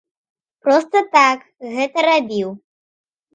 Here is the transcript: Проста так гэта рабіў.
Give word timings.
Проста 0.67 0.97
так 1.17 1.43
гэта 1.75 2.07
рабіў. 2.09 2.49